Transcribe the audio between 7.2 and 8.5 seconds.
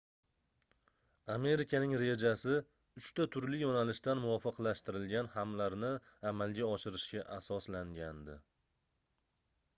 asoslangandi